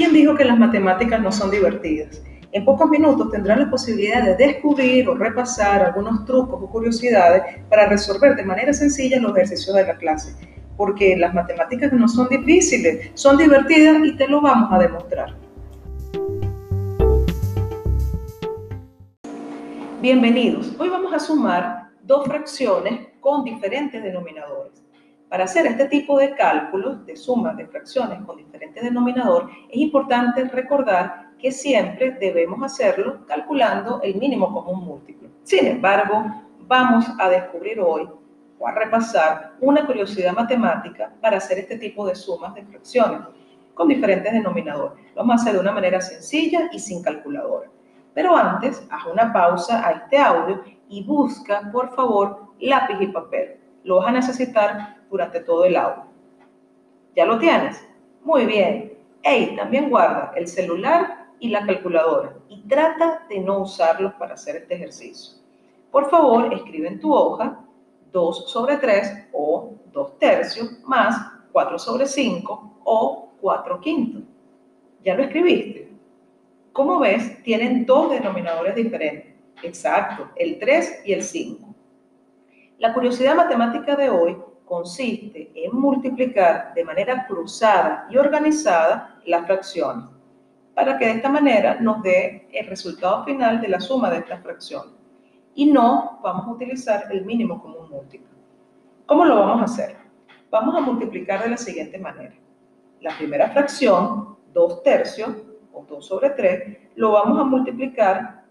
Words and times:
¿Quién 0.00 0.14
dijo 0.14 0.34
que 0.34 0.46
las 0.46 0.58
matemáticas 0.58 1.20
no 1.20 1.30
son 1.30 1.50
divertidas? 1.50 2.22
En 2.52 2.64
pocos 2.64 2.88
minutos 2.88 3.30
tendrán 3.30 3.60
la 3.60 3.70
posibilidad 3.70 4.24
de 4.24 4.34
descubrir 4.34 5.06
o 5.06 5.14
repasar 5.14 5.82
algunos 5.82 6.24
trucos 6.24 6.58
o 6.58 6.70
curiosidades 6.70 7.42
para 7.68 7.84
resolver 7.84 8.34
de 8.34 8.42
manera 8.42 8.72
sencilla 8.72 9.20
los 9.20 9.36
ejercicios 9.36 9.76
de 9.76 9.84
la 9.84 9.98
clase. 9.98 10.34
Porque 10.74 11.18
las 11.18 11.34
matemáticas 11.34 11.92
no 11.92 12.08
son 12.08 12.30
difíciles, 12.30 13.10
son 13.12 13.36
divertidas 13.36 13.98
y 14.02 14.16
te 14.16 14.26
lo 14.26 14.40
vamos 14.40 14.72
a 14.72 14.78
demostrar. 14.78 15.36
Bienvenidos. 20.00 20.74
Hoy 20.78 20.88
vamos 20.88 21.12
a 21.12 21.18
sumar 21.18 21.90
dos 22.04 22.24
fracciones 22.24 23.08
con 23.20 23.44
diferentes 23.44 24.02
denominadores. 24.02 24.82
Para 25.30 25.44
hacer 25.44 25.64
este 25.66 25.84
tipo 25.86 26.18
de 26.18 26.34
cálculos 26.34 27.06
de 27.06 27.16
sumas 27.16 27.56
de 27.56 27.64
fracciones 27.68 28.20
con 28.26 28.36
diferentes 28.36 28.82
denominadores, 28.82 29.48
es 29.68 29.76
importante 29.76 30.42
recordar 30.42 31.30
que 31.38 31.52
siempre 31.52 32.10
debemos 32.20 32.60
hacerlo 32.64 33.24
calculando 33.26 34.00
el 34.02 34.16
mínimo 34.16 34.52
común 34.52 34.84
múltiplo. 34.84 35.28
Sin 35.44 35.68
embargo, 35.68 36.24
vamos 36.66 37.06
a 37.16 37.28
descubrir 37.28 37.78
hoy 37.78 38.08
o 38.58 38.66
a 38.66 38.72
repasar 38.72 39.52
una 39.60 39.86
curiosidad 39.86 40.32
matemática 40.32 41.12
para 41.20 41.36
hacer 41.36 41.60
este 41.60 41.78
tipo 41.78 42.04
de 42.08 42.16
sumas 42.16 42.52
de 42.56 42.64
fracciones 42.64 43.20
con 43.72 43.86
diferentes 43.86 44.32
denominadores. 44.32 44.98
Lo 45.14 45.22
vamos 45.22 45.34
a 45.38 45.42
hacer 45.42 45.52
de 45.52 45.60
una 45.60 45.70
manera 45.70 46.00
sencilla 46.00 46.68
y 46.72 46.80
sin 46.80 47.04
calculadora. 47.04 47.70
Pero 48.14 48.36
antes, 48.36 48.84
haz 48.90 49.06
una 49.06 49.32
pausa 49.32 49.86
a 49.86 49.92
este 49.92 50.18
audio 50.18 50.64
y 50.88 51.04
busca, 51.04 51.70
por 51.70 51.94
favor, 51.94 52.48
lápiz 52.58 52.96
y 53.00 53.06
papel. 53.06 53.59
Lo 53.84 53.96
vas 53.96 54.08
a 54.08 54.12
necesitar 54.12 54.96
durante 55.10 55.40
todo 55.40 55.64
el 55.64 55.76
audio. 55.76 56.04
¿Ya 57.16 57.24
lo 57.24 57.38
tienes? 57.38 57.86
Muy 58.22 58.46
bien. 58.46 58.92
Hey, 59.22 59.54
también 59.56 59.90
guarda 59.90 60.32
el 60.36 60.46
celular 60.46 61.28
y 61.38 61.48
la 61.48 61.66
calculadora 61.66 62.34
y 62.48 62.60
trata 62.68 63.26
de 63.28 63.40
no 63.40 63.60
usarlos 63.60 64.14
para 64.14 64.34
hacer 64.34 64.56
este 64.56 64.74
ejercicio. 64.74 65.38
Por 65.90 66.08
favor, 66.08 66.52
escribe 66.54 66.88
en 66.88 67.00
tu 67.00 67.12
hoja 67.12 67.64
2 68.12 68.50
sobre 68.50 68.76
3 68.76 69.28
o 69.32 69.72
2 69.92 70.18
tercios 70.18 70.80
más 70.84 71.16
4 71.52 71.78
sobre 71.78 72.06
5 72.06 72.80
o 72.84 73.28
4 73.40 73.80
quintos. 73.80 74.22
¿Ya 75.04 75.14
lo 75.14 75.22
escribiste? 75.22 75.90
Como 76.72 77.00
ves, 77.00 77.42
tienen 77.42 77.84
dos 77.84 78.10
denominadores 78.10 78.74
diferentes. 78.74 79.34
Exacto, 79.62 80.28
el 80.36 80.58
3 80.58 81.02
y 81.04 81.12
el 81.12 81.22
5. 81.22 81.69
La 82.80 82.94
curiosidad 82.94 83.36
matemática 83.36 83.94
de 83.94 84.08
hoy 84.08 84.38
consiste 84.64 85.52
en 85.54 85.78
multiplicar 85.78 86.72
de 86.72 86.82
manera 86.82 87.26
cruzada 87.26 88.06
y 88.08 88.16
organizada 88.16 89.20
las 89.26 89.44
fracciones, 89.44 90.06
para 90.72 90.96
que 90.96 91.04
de 91.04 91.10
esta 91.10 91.28
manera 91.28 91.78
nos 91.78 92.02
dé 92.02 92.48
el 92.50 92.66
resultado 92.68 93.22
final 93.26 93.60
de 93.60 93.68
la 93.68 93.80
suma 93.80 94.08
de 94.08 94.20
estas 94.20 94.42
fracciones. 94.42 94.94
Y 95.54 95.70
no 95.70 96.20
vamos 96.22 96.46
a 96.46 96.52
utilizar 96.52 97.04
el 97.10 97.26
mínimo 97.26 97.60
común 97.60 97.90
múltiplo. 97.90 98.30
¿Cómo 99.04 99.26
lo 99.26 99.36
vamos 99.40 99.60
a 99.60 99.64
hacer? 99.64 99.96
Vamos 100.48 100.74
a 100.74 100.80
multiplicar 100.80 101.42
de 101.42 101.50
la 101.50 101.58
siguiente 101.58 101.98
manera. 101.98 102.34
La 103.02 103.14
primera 103.14 103.50
fracción, 103.50 104.38
2 104.54 104.82
tercios, 104.82 105.28
o 105.74 105.84
2 105.84 106.06
sobre 106.06 106.30
3, 106.30 106.78
lo 106.94 107.12
vamos 107.12 107.38
a 107.40 107.44
multiplicar 107.44 108.42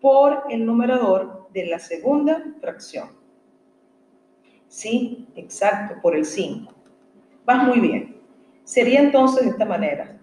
por 0.00 0.44
el 0.48 0.64
numerador 0.64 1.48
de 1.52 1.66
la 1.66 1.78
segunda 1.78 2.42
fracción. 2.62 3.22
Sí, 4.74 5.28
exacto, 5.36 5.94
por 6.02 6.16
el 6.16 6.24
5. 6.24 6.72
Vas 7.44 7.64
muy 7.64 7.78
bien. 7.78 8.20
Sería 8.64 8.98
entonces 8.98 9.44
de 9.44 9.50
esta 9.50 9.64
manera. 9.64 10.18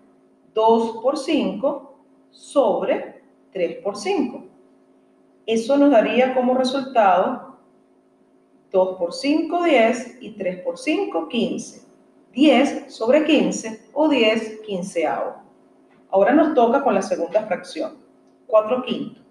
2 0.53 0.97
por 1.01 1.17
5 1.17 1.95
sobre 2.31 3.23
3 3.53 3.77
por 3.81 3.95
5. 3.95 4.43
Eso 5.45 5.77
nos 5.77 5.89
daría 5.89 6.35
como 6.35 6.53
resultado 6.53 7.59
2 8.71 8.97
por 8.97 9.13
5, 9.13 9.63
10 9.63 10.17
y 10.19 10.31
3 10.31 10.63
por 10.65 10.77
5, 10.77 11.29
15. 11.29 11.87
10 12.33 12.93
sobre 12.93 13.23
15 13.23 13.89
o 13.93 14.09
10 14.09 14.59
quinceavo. 14.65 15.35
Ahora 16.09 16.33
nos 16.33 16.53
toca 16.55 16.83
con 16.83 16.93
la 16.93 17.01
segunda 17.01 17.43
fracción, 17.43 17.93
4 18.47 18.83
quintos 18.83 19.23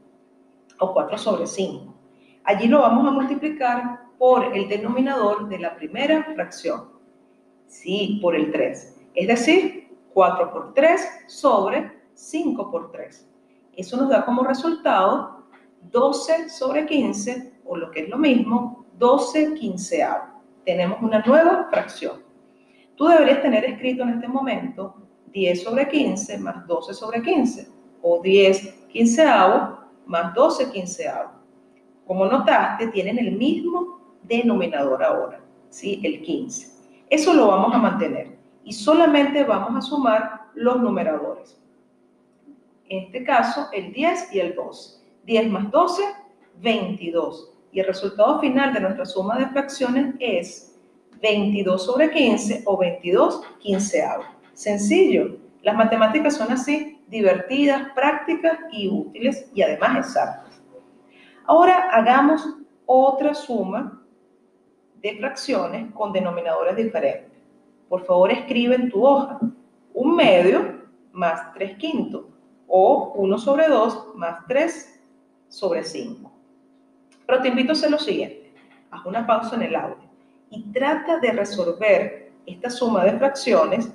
o 0.79 0.95
4 0.95 1.19
sobre 1.19 1.47
5. 1.47 1.93
Allí 2.45 2.69
lo 2.69 2.81
vamos 2.81 3.07
a 3.07 3.11
multiplicar 3.11 4.10
por 4.21 4.55
el 4.55 4.69
denominador 4.69 5.49
de 5.49 5.59
la 5.59 5.75
primera 5.75 6.23
fracción. 6.35 6.91
Sí, 7.67 8.19
por 8.21 8.37
el 8.37 8.53
3. 8.53 8.99
Es 9.15 9.27
decir, 9.27 9.97
4 10.13 10.53
por 10.53 10.75
3 10.75 11.25
sobre 11.27 11.91
5 12.13 12.71
por 12.71 12.93
3. 12.93 13.27
Eso 13.75 13.97
nos 13.97 14.11
da 14.11 14.27
como 14.27 14.45
resultado 14.45 15.47
12 15.91 16.51
sobre 16.51 16.85
15, 16.85 17.61
o 17.65 17.79
lo 17.79 17.91
que 17.91 18.01
es 18.01 18.09
lo 18.11 18.19
mismo, 18.19 18.85
12 18.99 19.55
quinceavos. 19.55 20.29
Tenemos 20.67 21.01
una 21.01 21.21
nueva 21.21 21.69
fracción. 21.71 22.23
Tú 22.97 23.07
deberías 23.07 23.41
tener 23.41 23.65
escrito 23.65 24.03
en 24.03 24.11
este 24.11 24.29
momento 24.29 24.97
10 25.33 25.63
sobre 25.63 25.89
15 25.89 26.37
más 26.41 26.67
12 26.67 26.93
sobre 26.93 27.23
15, 27.23 27.69
o 28.03 28.21
10 28.21 28.87
quinceavos 28.93 29.79
más 30.05 30.35
12 30.35 30.71
quinceavos. 30.73 31.33
Como 32.07 32.27
notaste, 32.27 32.89
tienen 32.89 33.19
el 33.19 33.33
mismo 33.33 34.00
denominador 34.31 35.03
ahora, 35.03 35.41
¿sí? 35.69 36.01
El 36.03 36.23
15. 36.23 36.69
Eso 37.11 37.35
lo 37.35 37.49
vamos 37.49 37.75
a 37.75 37.79
mantener 37.79 38.39
y 38.65 38.73
solamente 38.73 39.43
vamos 39.45 39.77
a 39.77 39.87
sumar 39.87 40.43
los 40.55 40.81
numeradores. 40.81 41.61
En 42.89 43.05
este 43.05 43.25
caso, 43.25 43.69
el 43.73 43.93
10 43.93 44.33
y 44.33 44.41
el 44.41 44.55
12. 44.55 45.01
10 45.25 45.51
más 45.51 45.71
12, 45.71 46.03
22. 46.61 47.53
Y 47.73 47.81
el 47.81 47.87
resultado 47.87 48.41
final 48.41 48.73
de 48.73 48.81
nuestra 48.81 49.05
suma 49.05 49.39
de 49.39 49.47
fracciones 49.49 50.15
es 50.19 50.79
22 51.21 51.85
sobre 51.85 52.11
15 52.11 52.63
o 52.67 52.77
22 52.77 53.43
quinceavos. 53.59 54.27
Sencillo. 54.55 55.37
Las 55.63 55.77
matemáticas 55.77 56.37
son 56.37 56.51
así, 56.53 57.01
divertidas, 57.09 57.89
prácticas 57.95 58.59
y 58.73 58.89
útiles 58.89 59.51
y 59.55 59.63
además 59.63 59.99
exactas. 59.99 60.63
Ahora 61.45 61.91
hagamos 61.91 62.49
otra 62.87 63.35
suma 63.35 64.00
de 65.03 65.17
fracciones 65.19 65.93
con 65.93 66.13
denominadores 66.13 66.77
diferentes. 66.77 67.31
Por 67.89 68.05
favor, 68.05 68.31
escribe 68.31 68.75
en 68.75 68.91
tu 68.91 69.05
hoja 69.05 69.41
un 69.95 70.17
medio 70.17 70.81
más 71.13 71.53
3 71.55 71.77
quintos 71.77 72.25
o 72.67 73.13
1 73.17 73.39
sobre 73.39 73.69
2 73.69 74.15
más 74.15 74.47
3 74.47 75.01
sobre 75.49 75.83
5. 75.83 76.31
Pero 77.27 77.43
te 77.43 77.49
invito 77.49 77.71
a 77.71 77.73
hacer 77.73 77.91
lo 77.91 77.99
siguiente. 77.99 78.53
Haz 78.91 79.05
una 79.07 79.27
pausa 79.27 79.57
en 79.57 79.63
el 79.63 79.77
audio 79.77 80.09
y 80.51 80.63
trata 80.73 81.19
de 81.19 81.33
resolver 81.33 82.33
esta 82.47 82.71
suma 82.71 83.05
de 83.05 83.13
fracciones 83.19 83.91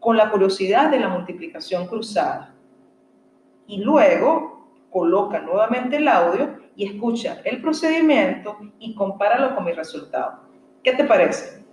con 0.00 0.16
la 0.16 0.30
curiosidad 0.30 0.90
de 0.90 1.00
la 1.00 1.08
multiplicación 1.08 1.86
cruzada. 1.86 2.54
Y 3.66 3.78
luego 3.78 4.57
coloca 4.90 5.40
nuevamente 5.40 5.96
el 5.96 6.08
audio 6.08 6.56
y 6.76 6.86
escucha 6.86 7.40
el 7.44 7.60
procedimiento 7.60 8.56
y 8.78 8.94
compáralo 8.94 9.54
con 9.54 9.64
mi 9.64 9.72
resultado. 9.72 10.40
¿Qué 10.82 10.92
te 10.92 11.04
parece? 11.04 11.64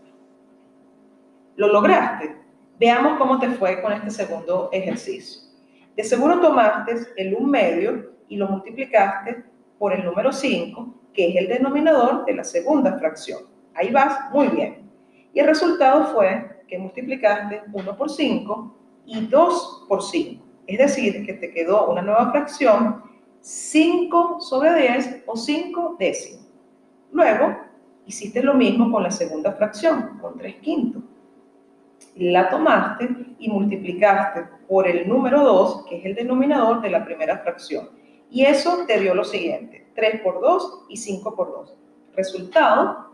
¿Lo 1.56 1.68
lograste? 1.68 2.36
Veamos 2.80 3.18
cómo 3.18 3.40
te 3.40 3.50
fue 3.52 3.82
con 3.82 3.94
este 3.94 4.10
segundo 4.10 4.70
ejercicio. 4.74 5.42
De 5.96 6.04
seguro 6.04 6.42
tomaste 6.42 6.96
el 7.16 7.34
1 7.36 7.48
medio 7.48 8.12
y 8.28 8.36
lo 8.36 8.50
multiplicaste 8.50 9.46
por 9.80 9.94
el 9.94 10.04
número 10.04 10.34
5, 10.34 10.94
que 11.14 11.30
es 11.30 11.36
el 11.38 11.48
denominador 11.48 12.26
de 12.26 12.34
la 12.34 12.44
segunda 12.44 12.98
fracción. 13.00 13.44
Ahí 13.74 13.92
vas, 13.92 14.30
muy 14.32 14.48
bien. 14.50 14.90
Y 15.34 15.40
el 15.40 15.48
resultado 15.48 16.14
fue 16.14 16.64
que 16.68 16.78
multiplicaste 16.78 17.64
1 17.72 17.98
por 17.98 18.10
5 18.10 18.76
y 19.06 19.26
2 19.28 19.86
por 19.88 20.04
5. 20.04 20.44
Es 20.68 20.78
decir, 20.78 21.26
que 21.26 21.34
te 21.34 21.54
quedó 21.54 21.90
una 21.90 22.02
nueva 22.02 22.32
fracción 22.32 23.04
5 23.46 24.42
sobre 24.42 24.74
10 24.74 25.24
o 25.28 25.38
5 25.38 25.98
décimos. 26.00 26.48
Luego, 27.12 27.56
hiciste 28.08 28.42
lo 28.42 28.56
mismo 28.56 28.92
con 28.92 29.04
la 29.04 29.12
segunda 29.12 29.52
fracción, 29.52 30.18
con 30.20 30.36
3 30.36 30.56
quintos. 30.56 31.04
La 32.16 32.50
tomaste 32.50 33.08
y 33.38 33.48
multiplicaste 33.48 34.46
por 34.68 34.88
el 34.88 35.08
número 35.08 35.44
2, 35.44 35.86
que 35.88 35.98
es 36.00 36.06
el 36.06 36.16
denominador 36.16 36.82
de 36.82 36.90
la 36.90 37.06
primera 37.06 37.38
fracción. 37.38 37.92
Y 38.32 38.46
eso 38.46 38.84
te 38.88 39.00
dio 39.00 39.14
lo 39.14 39.24
siguiente, 39.24 39.90
3 39.94 40.22
por 40.22 40.42
2 40.42 40.86
y 40.90 40.98
5 40.98 41.36
por 41.36 41.52
2. 41.52 41.78
Resultado 42.16 43.12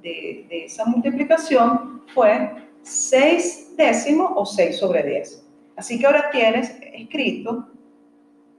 de, 0.00 0.46
de 0.48 0.66
esa 0.66 0.84
multiplicación 0.84 2.04
fue 2.14 2.48
6 2.82 3.74
décimos 3.76 4.30
o 4.36 4.46
6 4.46 4.78
sobre 4.78 5.02
10. 5.02 5.48
Así 5.74 5.98
que 5.98 6.06
ahora 6.06 6.30
tienes 6.30 6.78
escrito 6.92 7.73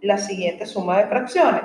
la 0.05 0.17
siguiente 0.17 0.65
suma 0.65 0.99
de 0.99 1.07
fracciones. 1.07 1.63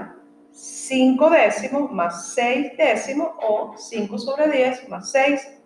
5 0.51 1.31
décimos 1.31 1.93
más 1.93 2.33
6 2.35 2.73
décimos 2.77 3.29
o 3.41 3.75
5 3.77 4.19
sobre 4.19 4.51
10 4.51 4.89
más 4.89 5.11
6 5.13 5.61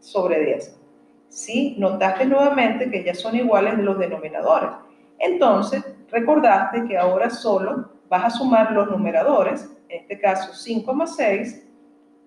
sobre 0.00 0.44
10. 0.44 0.80
¿sí? 1.28 1.76
Notaste 1.78 2.24
nuevamente 2.24 2.90
que 2.90 3.04
ya 3.04 3.14
son 3.14 3.36
iguales 3.36 3.78
los 3.78 3.98
denominadores. 3.98 4.70
Entonces, 5.18 5.84
recordaste 6.10 6.84
que 6.84 6.96
ahora 6.96 7.30
solo 7.30 7.90
vas 8.08 8.24
a 8.24 8.30
sumar 8.30 8.72
los 8.72 8.90
numeradores, 8.90 9.70
en 9.88 10.00
este 10.00 10.18
caso 10.18 10.52
5 10.52 10.92
más 10.94 11.16
6, 11.16 11.66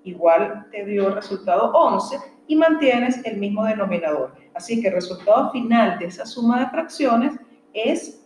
igual 0.03 0.67
te 0.71 0.85
dio 0.85 1.07
el 1.07 1.15
resultado 1.15 1.71
11, 1.71 2.17
y 2.47 2.55
mantienes 2.55 3.19
el 3.25 3.37
mismo 3.37 3.65
denominador. 3.65 4.33
Así 4.53 4.81
que 4.81 4.87
el 4.87 4.93
resultado 4.93 5.51
final 5.51 5.99
de 5.99 6.05
esa 6.05 6.25
suma 6.25 6.61
de 6.61 6.69
fracciones 6.69 7.33
es 7.73 8.23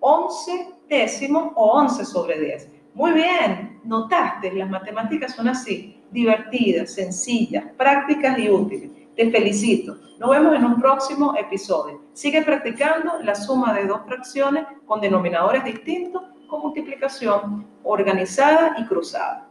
11 0.00 0.73
décimos 0.88 1.52
o 1.54 1.72
11 1.72 2.04
sobre 2.04 2.40
10. 2.40 2.68
Muy 2.94 3.12
bien, 3.12 3.80
notaste, 3.84 4.52
las 4.52 4.70
matemáticas 4.70 5.34
son 5.34 5.48
así, 5.48 6.00
divertidas, 6.10 6.94
sencillas, 6.94 7.64
prácticas 7.76 8.38
y 8.38 8.48
útiles. 8.48 8.90
Te 9.16 9.30
felicito. 9.30 9.98
Nos 10.18 10.30
vemos 10.30 10.54
en 10.54 10.64
un 10.64 10.80
próximo 10.80 11.34
episodio. 11.36 12.02
Sigue 12.12 12.42
practicando 12.42 13.20
la 13.22 13.34
suma 13.34 13.74
de 13.74 13.86
dos 13.86 14.02
fracciones 14.06 14.64
con 14.86 15.00
denominadores 15.00 15.64
distintos 15.64 16.22
con 16.46 16.62
multiplicación 16.62 17.66
organizada 17.82 18.76
y 18.78 18.86
cruzada. 18.86 19.48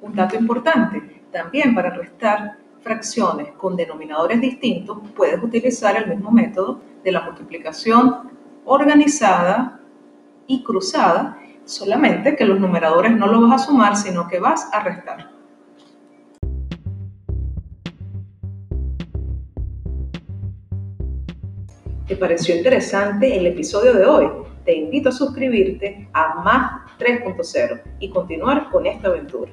Un 0.00 0.14
dato 0.14 0.36
importante, 0.36 1.22
también 1.30 1.74
para 1.74 1.90
restar 1.90 2.56
fracciones 2.80 3.52
con 3.52 3.76
denominadores 3.76 4.40
distintos, 4.40 4.98
puedes 5.14 5.42
utilizar 5.42 5.96
el 5.96 6.08
mismo 6.08 6.30
método 6.30 6.80
de 7.02 7.12
la 7.12 7.20
multiplicación 7.22 8.30
organizada 8.64 9.80
y 10.46 10.62
cruzada, 10.62 11.38
solamente 11.64 12.36
que 12.36 12.44
los 12.44 12.60
numeradores 12.60 13.12
no 13.16 13.26
los 13.26 13.48
vas 13.48 13.62
a 13.62 13.66
sumar, 13.66 13.96
sino 13.96 14.28
que 14.28 14.38
vas 14.38 14.68
a 14.72 14.80
restar. 14.80 15.30
¿Te 22.06 22.16
pareció 22.16 22.54
interesante 22.54 23.36
el 23.36 23.46
episodio 23.46 23.92
de 23.92 24.04
hoy? 24.04 24.28
Te 24.64 24.76
invito 24.76 25.08
a 25.08 25.12
suscribirte 25.12 26.08
a 26.12 26.34
Más 26.36 26.82
3.0 26.98 27.82
y 27.98 28.10
continuar 28.10 28.70
con 28.70 28.86
esta 28.86 29.08
aventura. 29.08 29.50